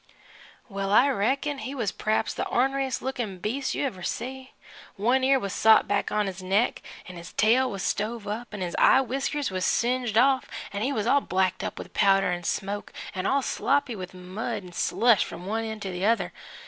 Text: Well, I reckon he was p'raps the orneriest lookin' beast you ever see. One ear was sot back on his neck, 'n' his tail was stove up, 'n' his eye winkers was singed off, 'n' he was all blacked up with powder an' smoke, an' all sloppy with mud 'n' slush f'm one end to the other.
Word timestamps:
Well, 0.67 0.91
I 0.91 1.09
reckon 1.09 1.59
he 1.59 1.75
was 1.75 1.91
p'raps 1.91 2.33
the 2.33 2.47
orneriest 2.49 3.03
lookin' 3.03 3.37
beast 3.37 3.75
you 3.75 3.85
ever 3.85 4.01
see. 4.01 4.53
One 4.95 5.23
ear 5.23 5.37
was 5.39 5.53
sot 5.53 5.87
back 5.87 6.11
on 6.11 6.25
his 6.25 6.41
neck, 6.41 6.81
'n' 7.07 7.17
his 7.17 7.33
tail 7.33 7.69
was 7.69 7.83
stove 7.83 8.25
up, 8.27 8.51
'n' 8.51 8.61
his 8.61 8.75
eye 8.79 9.01
winkers 9.01 9.51
was 9.51 9.63
singed 9.63 10.17
off, 10.17 10.49
'n' 10.73 10.81
he 10.81 10.91
was 10.91 11.05
all 11.05 11.21
blacked 11.21 11.63
up 11.63 11.77
with 11.77 11.93
powder 11.93 12.31
an' 12.31 12.43
smoke, 12.45 12.91
an' 13.13 13.27
all 13.27 13.43
sloppy 13.43 13.95
with 13.95 14.15
mud 14.15 14.63
'n' 14.65 14.73
slush 14.73 15.23
f'm 15.23 15.45
one 15.45 15.63
end 15.65 15.83
to 15.83 15.91
the 15.91 16.03
other. 16.05 16.33